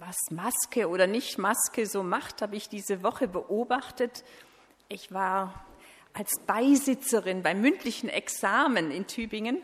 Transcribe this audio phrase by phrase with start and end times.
[0.00, 4.24] was Maske oder nicht Maske so macht, habe ich diese Woche beobachtet.
[4.88, 5.66] Ich war
[6.14, 9.62] als Beisitzerin beim mündlichen Examen in Tübingen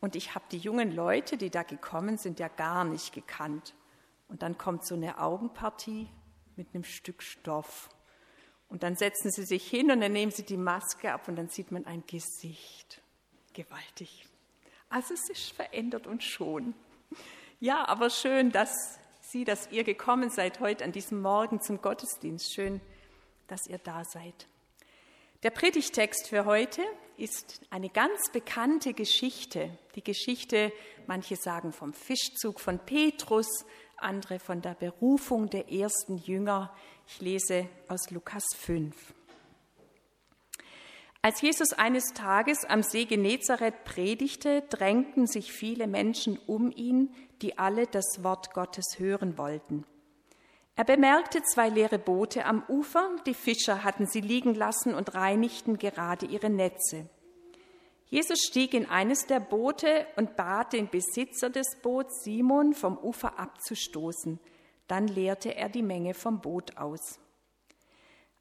[0.00, 3.74] und ich habe die jungen Leute, die da gekommen sind, ja gar nicht gekannt.
[4.28, 6.08] Und dann kommt so eine Augenpartie
[6.54, 7.88] mit einem Stück Stoff.
[8.68, 11.48] Und dann setzen sie sich hin und dann nehmen sie die Maske ab und dann
[11.48, 13.00] sieht man ein Gesicht.
[13.54, 14.26] Gewaltig.
[14.90, 16.74] Also es ist verändert und schon.
[17.58, 18.97] Ja, aber schön, dass
[19.30, 22.54] Sie, dass ihr gekommen seid heute an diesem Morgen zum Gottesdienst.
[22.54, 22.80] Schön,
[23.46, 24.48] dass ihr da seid.
[25.42, 26.80] Der Predigtext für heute
[27.18, 29.76] ist eine ganz bekannte Geschichte.
[29.96, 30.72] Die Geschichte,
[31.06, 33.66] manche sagen vom Fischzug von Petrus,
[33.98, 36.74] andere von der Berufung der ersten Jünger.
[37.06, 38.96] Ich lese aus Lukas 5.
[41.20, 47.58] Als Jesus eines Tages am See Genezareth predigte, drängten sich viele Menschen um ihn, die
[47.58, 49.84] alle das Wort Gottes hören wollten.
[50.76, 55.76] Er bemerkte zwei leere Boote am Ufer, die Fischer hatten sie liegen lassen und reinigten
[55.78, 57.08] gerade ihre Netze.
[58.06, 63.38] Jesus stieg in eines der Boote und bat den Besitzer des Boots, Simon, vom Ufer
[63.38, 64.38] abzustoßen.
[64.86, 67.18] Dann leerte er die Menge vom Boot aus.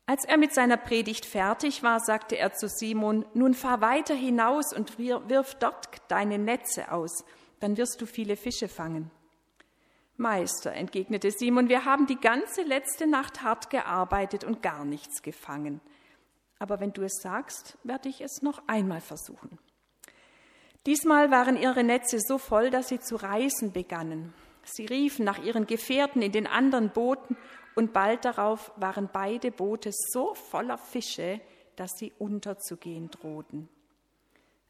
[0.06, 4.74] Als er mit seiner Predigt fertig war, sagte er zu Simon, nun fahr weiter hinaus
[4.74, 7.26] und wirf dort deine Netze aus,
[7.60, 9.12] dann wirst du viele Fische fangen.
[10.18, 15.80] Meister, entgegnete Simon, wir haben die ganze letzte Nacht hart gearbeitet und gar nichts gefangen.
[16.60, 19.60] Aber wenn du es sagst, werde ich es noch einmal versuchen.
[20.88, 24.34] Diesmal waren ihre Netze so voll, dass sie zu reißen begannen.
[24.64, 27.38] Sie riefen nach ihren Gefährten in den anderen Booten
[27.76, 31.40] und bald darauf waren beide Boote so voller Fische,
[31.76, 33.70] dass sie unterzugehen drohten.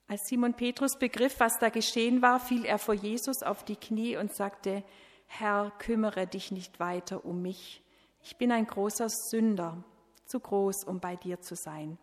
[0.09, 4.15] Als Simon Petrus begriff, was da geschehen war, fiel er vor Jesus auf die Knie
[4.15, 4.83] und sagte,
[5.25, 7.83] Herr, kümmere dich nicht weiter um mich.
[8.23, 9.83] Ich bin ein großer Sünder,
[10.25, 11.97] zu groß, um bei dir zu sein.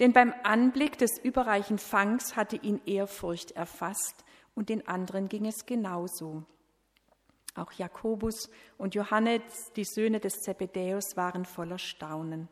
[0.00, 4.24] Denn beim Anblick des überreichen Fangs hatte ihn Ehrfurcht erfasst
[4.56, 6.42] und den anderen ging es genauso.
[7.54, 12.48] Auch Jakobus und Johannes, die Söhne des Zebedäus, waren voller Staunen.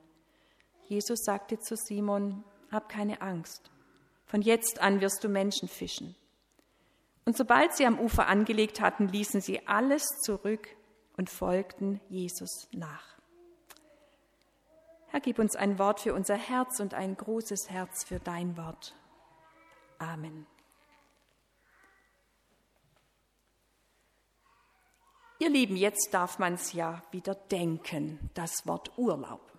[0.86, 3.73] Jesus sagte zu Simon, hab keine Angst.
[4.34, 6.16] Von jetzt an wirst du Menschen fischen.
[7.24, 10.66] Und sobald sie am Ufer angelegt hatten, ließen sie alles zurück
[11.16, 13.16] und folgten Jesus nach.
[15.06, 18.96] Herr, gib uns ein Wort für unser Herz und ein großes Herz für dein Wort.
[20.00, 20.48] Amen.
[25.38, 29.52] Ihr Lieben, jetzt darf man es ja wieder denken, das Wort Urlaub.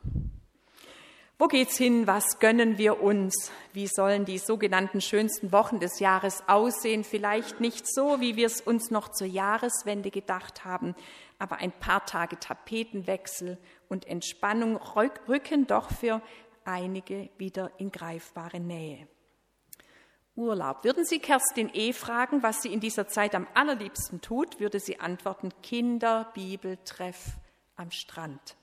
[1.37, 2.07] Wo geht's hin?
[2.07, 3.51] Was gönnen wir uns?
[3.73, 7.03] Wie sollen die sogenannten schönsten Wochen des Jahres aussehen?
[7.03, 10.95] Vielleicht nicht so, wie wir es uns noch zur Jahreswende gedacht haben,
[11.37, 13.57] aber ein paar Tage Tapetenwechsel
[13.89, 14.77] und Entspannung
[15.27, 16.21] rücken doch für
[16.63, 19.05] einige wieder in greifbare Nähe.
[20.37, 20.85] Urlaub.
[20.85, 21.91] Würden Sie Kerstin E.
[21.91, 27.37] fragen, was sie in dieser Zeit am allerliebsten tut, würde sie antworten, Kinder, Bibel, Treff
[27.75, 28.55] am Strand.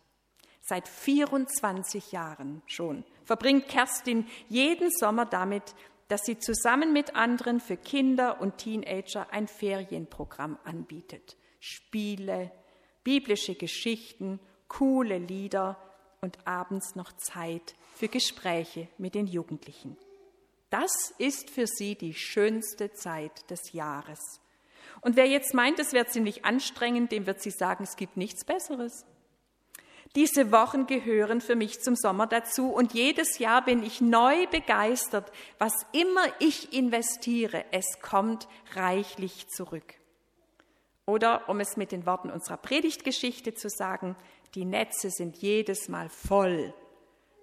[0.72, 5.75] Seit 24 Jahren schon verbringt Kerstin jeden Sommer damit,
[6.09, 11.37] dass sie zusammen mit anderen für Kinder und Teenager ein Ferienprogramm anbietet.
[11.60, 12.50] Spiele,
[13.05, 15.77] biblische Geschichten, coole Lieder
[16.22, 19.99] und abends noch Zeit für Gespräche mit den Jugendlichen.
[20.71, 24.41] Das ist für sie die schönste Zeit des Jahres.
[25.03, 28.47] Und wer jetzt meint, es wäre ziemlich anstrengend, dem wird sie sagen, es gibt nichts
[28.47, 29.04] Besseres.
[30.15, 35.33] Diese Wochen gehören für mich zum Sommer dazu und jedes Jahr bin ich neu begeistert.
[35.59, 39.95] Was immer ich investiere, es kommt reichlich zurück.
[41.06, 44.17] Oder um es mit den Worten unserer Predigtgeschichte zu sagen,
[44.55, 46.75] die Netze sind jedes Mal voll,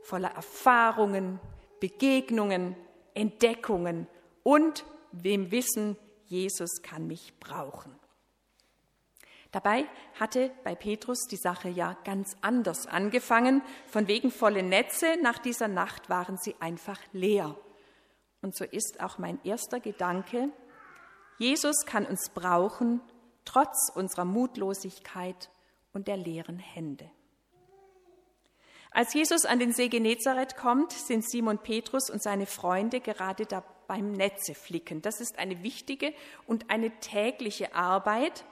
[0.04, 1.40] voller Erfahrungen,
[1.80, 2.76] Begegnungen,
[3.16, 4.08] Entdeckungen
[4.44, 5.98] und dem Wissen,
[6.28, 7.96] Jesus kann mich brauchen.
[9.52, 9.86] Dabei
[10.20, 13.64] hatte bei Petrus die Sache ja ganz anders angefangen.
[13.88, 17.56] Von wegen volle Netze, nach dieser Nacht waren sie einfach leer.
[18.42, 20.50] Und so ist auch mein erster Gedanke,
[21.40, 23.00] Jesus kann uns brauchen,
[23.46, 25.50] trotz unserer Mutlosigkeit
[25.94, 27.10] und der leeren Hände.
[28.92, 33.64] Als Jesus an den See Genezareth kommt, sind Simon Petrus und seine Freunde gerade da
[33.88, 35.02] beim Netze flicken.
[35.02, 36.14] Das ist eine wichtige
[36.46, 38.44] und eine tägliche Arbeit.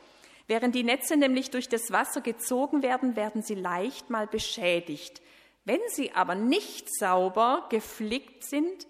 [0.47, 5.21] Während die Netze nämlich durch das Wasser gezogen werden, werden sie leicht mal beschädigt.
[5.65, 8.87] Wenn sie aber nicht sauber geflickt sind,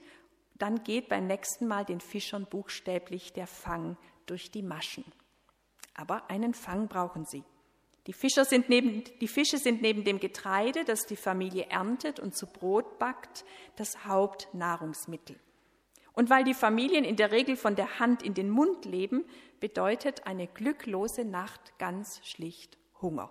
[0.56, 5.06] dann geht beim nächsten Mal den Fischern buchstäblich der Fang durch die Maschen.
[5.96, 7.44] Aber einen Fang brauchen sie.
[8.06, 12.36] Die, Fischer sind neben, die Fische sind neben dem Getreide, das die Familie erntet und
[12.36, 13.44] zu Brot backt,
[13.76, 15.38] das Hauptnahrungsmittel.
[16.18, 19.24] Und weil die Familien in der Regel von der Hand in den Mund leben,
[19.60, 23.30] bedeutet eine glücklose Nacht ganz schlicht Hunger.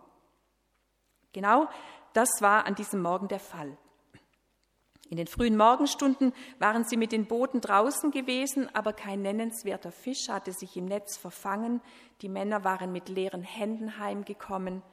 [1.32, 1.66] Genau
[2.12, 3.76] das war an diesem Morgen der Fall.
[5.10, 10.28] In den frühen Morgenstunden waren sie mit den Booten draußen gewesen, aber kein nennenswerter Fisch
[10.28, 11.80] hatte sich im Netz verfangen.
[12.20, 14.84] Die Männer waren mit leeren Händen heimgekommen.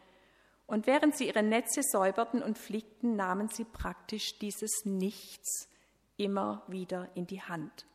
[0.66, 5.70] Und während sie ihre Netze säuberten und flickten, nahmen sie praktisch dieses Nichts
[6.18, 7.86] immer wieder in die Hand.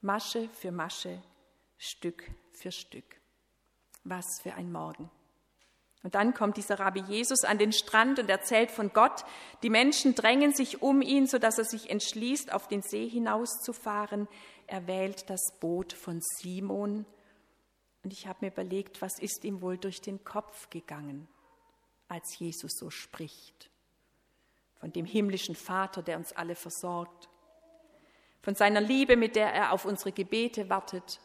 [0.00, 1.22] Masche für Masche,
[1.78, 3.20] Stück für Stück.
[4.04, 5.10] Was für ein Morgen.
[6.02, 9.24] Und dann kommt dieser Rabbi Jesus an den Strand und erzählt von Gott.
[9.62, 14.26] Die Menschen drängen sich um ihn, sodass er sich entschließt, auf den See hinauszufahren.
[14.66, 17.04] Er wählt das Boot von Simon.
[18.02, 21.28] Und ich habe mir überlegt, was ist ihm wohl durch den Kopf gegangen,
[22.08, 23.68] als Jesus so spricht.
[24.78, 27.28] Von dem himmlischen Vater, der uns alle versorgt.
[28.42, 31.20] Von seiner Liebe, mit der er auf unsere Gebete wartet.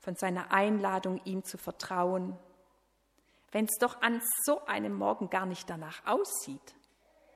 [0.00, 2.38] Von seiner Einladung, ihm zu vertrauen
[3.52, 6.74] wenn es doch an so einem Morgen gar nicht danach aussieht,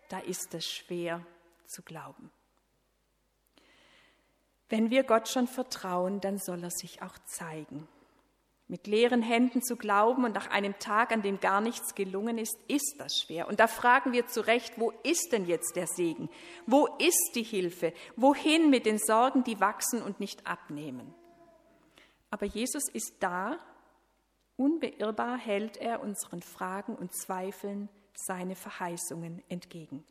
[0.08, 1.24] da ist es schwer
[1.66, 2.30] zu glauben.
[4.68, 7.88] Wenn wir Gott schon vertrauen, dann soll er sich auch zeigen.
[8.74, 12.58] Mit leeren Händen zu glauben und nach einem Tag, an dem gar nichts gelungen ist,
[12.66, 13.46] ist das schwer.
[13.46, 16.28] Und da fragen wir zu Recht, wo ist denn jetzt der Segen?
[16.66, 17.92] Wo ist die Hilfe?
[18.16, 21.14] Wohin mit den Sorgen, die wachsen und nicht abnehmen?
[22.30, 23.60] Aber Jesus ist da
[24.56, 30.04] Unbeirrbar hält er unseren Fragen und Zweifeln seine Verheißungen entgegen.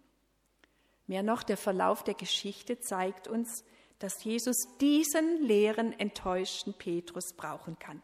[1.06, 3.66] Mehr noch, der Verlauf der Geschichte zeigt uns,
[4.00, 8.02] dass Jesus diesen leeren, enttäuschten Petrus brauchen kann.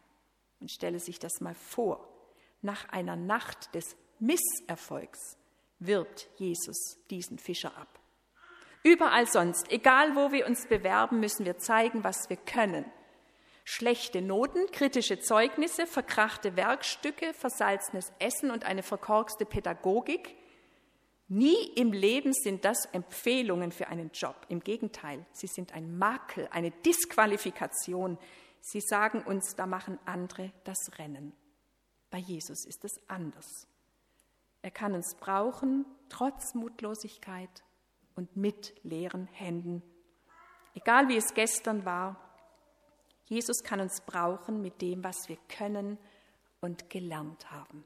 [0.60, 2.06] Und stelle sich das mal vor.
[2.62, 5.36] Nach einer Nacht des Misserfolgs
[5.78, 7.98] wirbt Jesus diesen Fischer ab.
[8.82, 12.84] Überall sonst, egal wo wir uns bewerben, müssen wir zeigen, was wir können
[13.72, 20.34] Schlechte Noten, kritische Zeugnisse, verkrachte Werkstücke, versalzenes Essen und eine verkorkste Pädagogik.
[21.28, 24.34] Nie im Leben sind das Empfehlungen für einen Job.
[24.48, 28.18] Im Gegenteil, sie sind ein Makel, eine Disqualifikation.
[28.60, 31.32] Sie sagen uns, da machen andere das Rennen.
[32.10, 33.66] Bei Jesus ist es anders.
[34.62, 37.64] Er kann uns brauchen, trotz Mutlosigkeit
[38.14, 39.82] und mit leeren Händen.
[40.74, 42.16] Egal wie es gestern war,
[43.24, 45.98] Jesus kann uns brauchen mit dem, was wir können
[46.60, 47.84] und gelernt haben.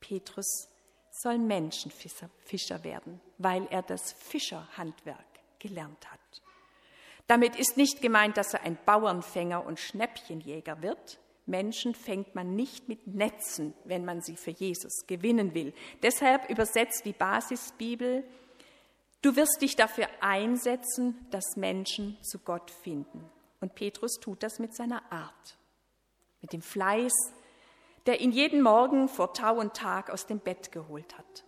[0.00, 0.68] Petrus
[1.10, 5.26] soll Menschenfischer werden, weil er das Fischerhandwerk
[5.58, 6.42] gelernt hat.
[7.28, 11.20] Damit ist nicht gemeint, dass er ein Bauernfänger und Schnäppchenjäger wird.
[11.44, 15.74] Menschen fängt man nicht mit Netzen, wenn man sie für Jesus gewinnen will.
[16.02, 18.24] Deshalb übersetzt die Basisbibel,
[19.20, 23.24] du wirst dich dafür einsetzen, dass Menschen zu Gott finden.
[23.60, 25.58] Und Petrus tut das mit seiner Art,
[26.40, 27.12] mit dem Fleiß,
[28.06, 31.44] der ihn jeden Morgen vor Tau und Tag aus dem Bett geholt hat.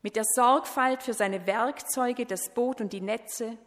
[0.00, 3.58] Mit der Sorgfalt für seine Werkzeuge, das Boot und die Netze,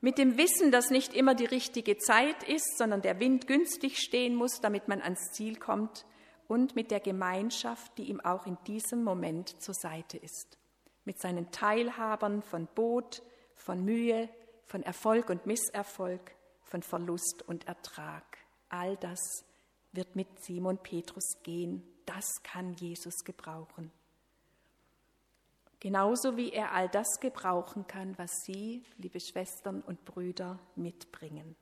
[0.00, 4.34] mit dem Wissen, dass nicht immer die richtige Zeit ist, sondern der Wind günstig stehen
[4.34, 6.04] muss, damit man ans Ziel kommt,
[6.46, 10.58] und mit der Gemeinschaft, die ihm auch in diesem Moment zur Seite ist,
[11.04, 13.22] mit seinen Teilhabern von Boot,
[13.54, 14.30] von Mühe,
[14.64, 18.38] von Erfolg und Misserfolg, von Verlust und Ertrag.
[18.70, 19.44] All das
[19.92, 21.82] wird mit Simon Petrus gehen.
[22.06, 23.92] Das kann Jesus gebrauchen.
[25.80, 31.56] Genauso wie er all das gebrauchen kann, was Sie, liebe Schwestern und Brüder, mitbringen.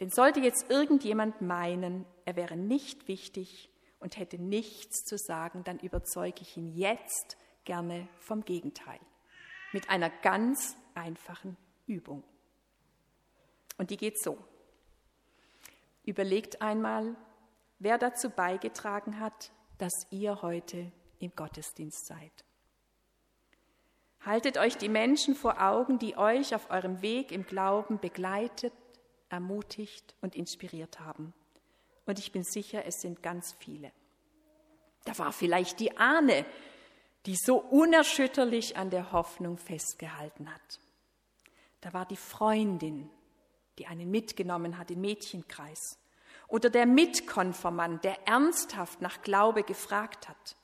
[0.00, 5.78] Denn sollte jetzt irgendjemand meinen, er wäre nicht wichtig und hätte nichts zu sagen, dann
[5.80, 9.00] überzeuge ich ihn jetzt gerne vom Gegenteil.
[9.72, 12.22] Mit einer ganz einfachen Übung.
[13.76, 14.38] Und die geht so.
[16.04, 17.16] Überlegt einmal,
[17.78, 22.44] wer dazu beigetragen hat, dass ihr heute im Gottesdienst seid.
[24.24, 28.72] Haltet euch die Menschen vor Augen, die euch auf eurem Weg im Glauben begleitet,
[29.28, 31.32] ermutigt und inspiriert haben.
[32.06, 33.92] Und ich bin sicher, es sind ganz viele.
[35.04, 36.44] Da war vielleicht die Ahne,
[37.26, 40.80] die so unerschütterlich an der Hoffnung festgehalten hat.
[41.80, 43.10] Da war die Freundin,
[43.78, 45.98] die einen mitgenommen hat im Mädchenkreis.
[46.48, 50.56] Oder der Mitkonformant, der ernsthaft nach Glaube gefragt hat.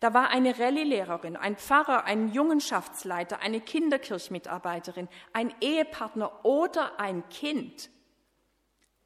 [0.00, 7.90] Da war eine Rallye-Lehrerin, ein Pfarrer, ein Jungenschaftsleiter, eine Kinderkirchmitarbeiterin, ein Ehepartner oder ein Kind.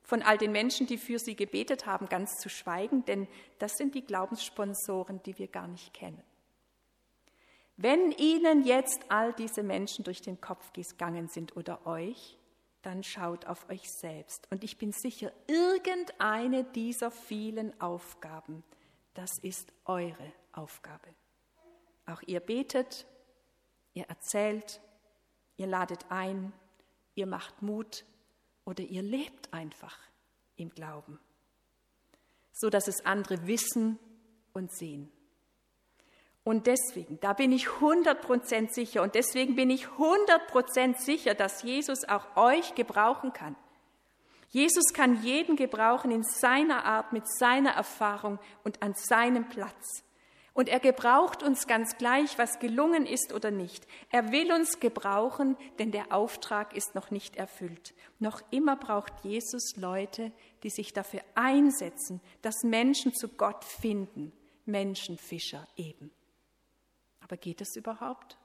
[0.03, 3.29] von all den Menschen, die für sie gebetet haben, ganz zu schweigen, denn
[3.61, 6.21] das sind die Glaubenssponsoren, die wir gar nicht kennen.
[7.77, 12.37] Wenn Ihnen jetzt all diese Menschen durch den Kopf gegangen sind oder euch,
[12.83, 14.49] dann schaut auf euch selbst.
[14.51, 18.65] Und ich bin sicher, irgendeine dieser vielen Aufgaben,
[19.15, 21.09] das ist eure Aufgabe.
[22.07, 23.07] Auch ihr betet,
[23.95, 24.81] ihr erzählt,
[25.57, 26.53] ihr ladet ein,
[27.15, 28.05] ihr macht Mut
[28.65, 29.99] oder ihr lebt einfach
[30.57, 31.19] im Glauben,
[32.53, 33.99] so dass es andere wissen
[34.53, 35.11] und sehen.
[36.43, 42.09] Und deswegen, da bin ich 100% sicher und deswegen bin ich 100% sicher, dass Jesus
[42.09, 43.57] auch euch gebrauchen kann.
[44.49, 50.03] Jesus kann jeden gebrauchen in seiner Art, mit seiner Erfahrung und an seinem Platz.
[50.61, 53.87] Und er gebraucht uns ganz gleich, was gelungen ist oder nicht.
[54.11, 57.95] Er will uns gebrauchen, denn der Auftrag ist noch nicht erfüllt.
[58.19, 64.35] Noch immer braucht Jesus Leute, die sich dafür einsetzen, dass Menschen zu Gott finden.
[64.67, 66.11] Menschenfischer eben.
[67.21, 68.37] Aber geht es überhaupt?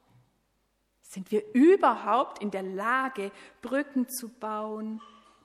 [1.02, 3.30] Sind wir überhaupt in der Lage,
[3.62, 5.02] Brücken zu bauen,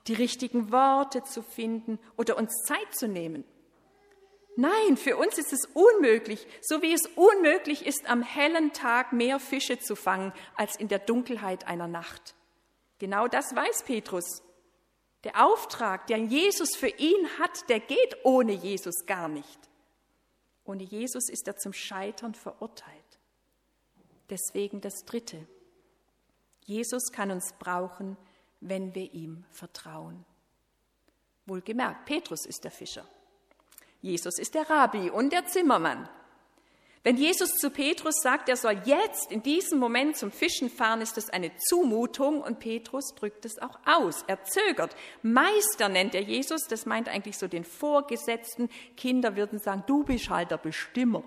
[0.07, 3.43] die richtigen Worte zu finden oder uns Zeit zu nehmen?
[4.57, 9.39] Nein, für uns ist es unmöglich, so wie es unmöglich ist, am hellen Tag mehr
[9.39, 12.35] Fische zu fangen als in der Dunkelheit einer Nacht.
[12.99, 14.43] Genau das weiß Petrus.
[15.23, 19.59] Der Auftrag, den Jesus für ihn hat, der geht ohne Jesus gar nicht.
[20.65, 23.19] Ohne Jesus ist er zum Scheitern verurteilt.
[24.29, 25.47] Deswegen das Dritte.
[26.65, 28.17] Jesus kann uns brauchen,
[28.59, 30.25] wenn wir ihm vertrauen.
[31.45, 33.05] Wohlgemerkt, Petrus ist der Fischer.
[34.01, 36.09] Jesus ist der Rabbi und der Zimmermann.
[37.03, 41.17] Wenn Jesus zu Petrus sagt, er soll jetzt in diesem Moment zum Fischen fahren, ist
[41.17, 44.23] das eine Zumutung und Petrus drückt es auch aus.
[44.27, 44.95] Er zögert.
[45.23, 48.69] Meister nennt er Jesus, das meint eigentlich so den Vorgesetzten.
[48.97, 51.23] Kinder würden sagen, du bist halt der Bestimmer.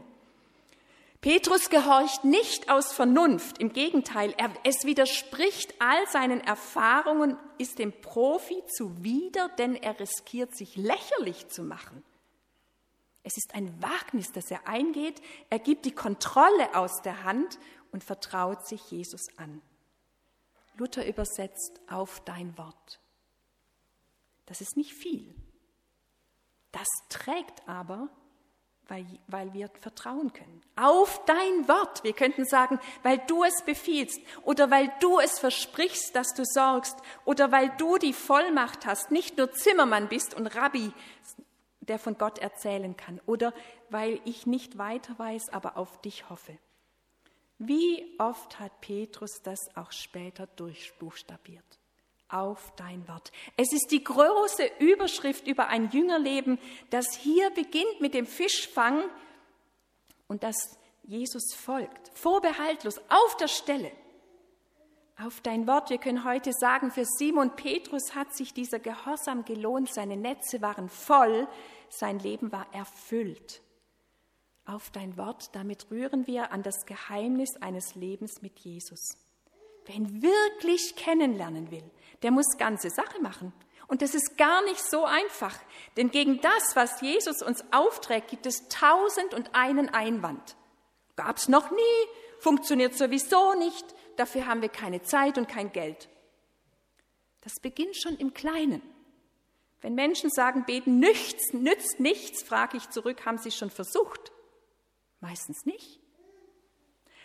[1.20, 7.92] Petrus gehorcht nicht aus Vernunft, im Gegenteil, er, es widerspricht all seinen Erfahrungen, ist dem
[7.92, 12.04] Profi zuwider, denn er riskiert sich lächerlich zu machen.
[13.24, 17.58] Es ist ein Wagnis, das er eingeht, er gibt die Kontrolle aus der Hand
[17.90, 19.62] und vertraut sich Jesus an.
[20.76, 23.00] Luther übersetzt auf dein Wort.
[24.46, 25.34] Das ist nicht viel.
[26.70, 28.10] Das trägt aber
[28.88, 30.62] weil, weil wir vertrauen können.
[30.76, 32.04] Auf dein Wort.
[32.04, 36.96] Wir könnten sagen, weil du es befiehlst oder weil du es versprichst, dass du sorgst
[37.24, 40.92] oder weil du die Vollmacht hast, nicht nur Zimmermann bist und Rabbi,
[41.86, 43.52] der von Gott erzählen kann oder
[43.90, 46.56] weil ich nicht weiter weiß, aber auf dich hoffe.
[47.58, 51.64] Wie oft hat Petrus das auch später durchbuchstabiert?
[52.34, 53.30] auf dein Wort.
[53.56, 56.58] Es ist die große Überschrift über ein Jüngerleben,
[56.90, 59.04] das hier beginnt mit dem Fischfang
[60.26, 60.56] und das
[61.04, 63.92] Jesus folgt, vorbehaltlos, auf der Stelle.
[65.16, 69.92] Auf dein Wort, wir können heute sagen, für Simon Petrus hat sich dieser Gehorsam gelohnt,
[69.94, 71.46] seine Netze waren voll,
[71.88, 73.62] sein Leben war erfüllt.
[74.66, 79.16] Auf dein Wort, damit rühren wir an das Geheimnis eines Lebens mit Jesus.
[79.84, 81.88] Wer ihn wirklich kennenlernen will,
[82.22, 83.52] der muss ganze Sache machen.
[83.86, 85.54] Und das ist gar nicht so einfach,
[85.96, 90.56] denn gegen das, was Jesus uns aufträgt, gibt es tausend und einen Einwand.
[91.16, 92.08] Gab's noch nie,
[92.40, 93.84] funktioniert sowieso nicht,
[94.16, 96.08] dafür haben wir keine Zeit und kein Geld.
[97.40, 98.82] Das beginnt schon im Kleinen.
[99.80, 104.32] Wenn Menschen sagen, beten nichts, nützt nichts, frage ich zurück, haben sie schon versucht?
[105.20, 106.00] Meistens nicht.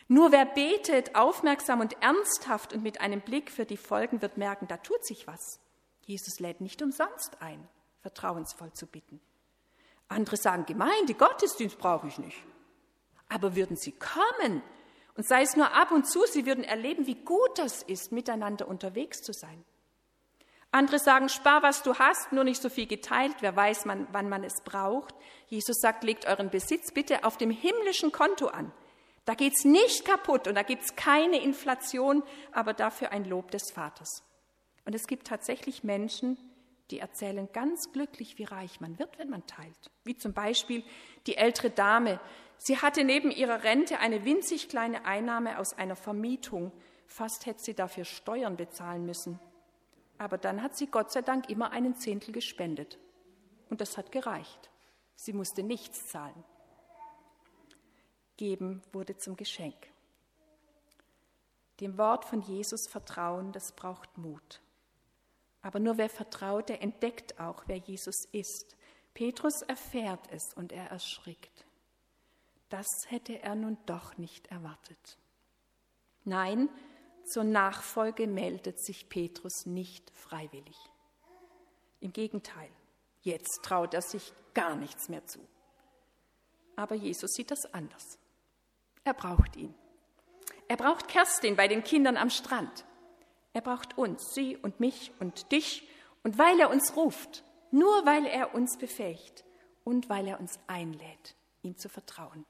[0.10, 4.68] Nur wer betet, aufmerksam und ernsthaft und mit einem Blick für die Folgen, wird merken,
[4.68, 5.62] da tut sich was.
[6.06, 7.66] Jesus lädt nicht umsonst ein,
[8.02, 9.22] vertrauensvoll zu bitten.
[10.08, 12.44] Andere sagen, Gemeinde, Gottesdienst brauche ich nicht.
[13.30, 14.64] Aber würden sie kommen
[15.20, 18.70] und sei es nur ab und zu, sie würden erleben, wie gut das ist, miteinander
[18.70, 19.66] unterwegs zu sein.
[20.72, 24.30] Andere sagen, spar, was du hast, nur nicht so viel geteilt, wer weiß, man, wann
[24.30, 25.14] man es braucht.
[25.48, 28.72] Jesus sagt, legt euren Besitz bitte auf dem himmlischen Konto an.
[29.26, 32.24] Da geht es nicht kaputt und da gibt es keine Inflation,
[32.54, 34.24] aber dafür ein Lob des Vaters.
[34.86, 36.38] Und es gibt tatsächlich Menschen,
[36.92, 39.92] die erzählen ganz glücklich, wie reich man wird, wenn man teilt.
[40.06, 40.82] Wie zum Beispiel
[41.28, 42.22] die ältere Dame.
[42.62, 46.74] Sie hatte neben ihrer Rente eine winzig kleine Einnahme aus einer Vermietung.
[47.08, 49.40] Fast hätte sie dafür Steuern bezahlen müssen.
[50.18, 53.00] Aber dann hat sie Gott sei Dank immer einen Zehntel gespendet.
[53.70, 54.70] Und das hat gereicht.
[55.16, 56.44] Sie musste nichts zahlen.
[58.36, 59.88] Geben wurde zum Geschenk.
[61.80, 64.62] Dem Wort von Jesus vertrauen, das braucht Mut.
[65.62, 68.76] Aber nur wer vertraut, der entdeckt auch, wer Jesus ist.
[69.14, 71.66] Petrus erfährt es und er erschrickt.
[72.70, 75.18] Das hätte er nun doch nicht erwartet.
[76.24, 76.70] Nein,
[77.26, 80.78] zur Nachfolge meldet sich Petrus nicht freiwillig.
[82.00, 82.70] Im Gegenteil,
[83.22, 85.40] jetzt traut er sich gar nichts mehr zu.
[86.76, 88.18] Aber Jesus sieht das anders.
[89.04, 89.74] Er braucht ihn.
[90.68, 92.86] Er braucht Kerstin bei den Kindern am Strand.
[93.54, 95.88] Er braucht uns, sie und mich und dich.
[96.24, 99.44] Und weil er uns ruft, nur weil er uns befähigt
[99.84, 102.46] und weil er uns einlädt, ihm zu vertrauen.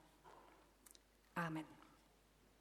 [1.40, 1.79] Amen.